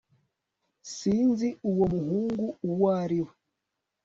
sinzi 0.93 1.47
uwo 1.69 1.85
muhungu 1.93 2.45
uwo 2.69 2.87
ari 3.03 3.19
we 3.25 3.33